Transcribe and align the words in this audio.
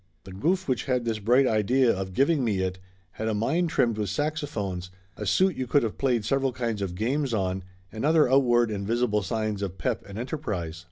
The 0.23 0.31
goof 0.31 0.67
which 0.67 0.85
had 0.85 1.05
this 1.05 1.19
bright 1.19 1.45
idea 1.45 1.95
of 1.95 2.13
giving 2.15 2.43
me 2.43 2.57
it 2.61 2.79
had 3.11 3.27
a 3.27 3.35
mind 3.35 3.69
trimmed 3.69 3.99
with 3.99 4.09
saxo 4.09 4.47
phones, 4.47 4.89
a 5.15 5.27
suit 5.27 5.55
you 5.55 5.67
could 5.67 5.83
of 5.83 5.99
played 5.99 6.25
several 6.25 6.53
kinds 6.53 6.81
of 6.81 6.95
games 6.95 7.35
on, 7.35 7.63
and 7.91 8.03
other 8.03 8.27
outward 8.27 8.71
and 8.71 8.87
visible 8.87 9.21
signs 9.21 9.61
of 9.61 9.77
pep 9.77 10.03
and 10.07 10.17
enterprise. 10.17 10.79